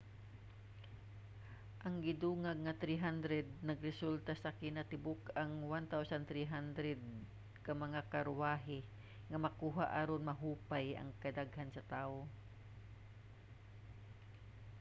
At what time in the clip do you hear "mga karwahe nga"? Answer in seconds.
7.83-9.39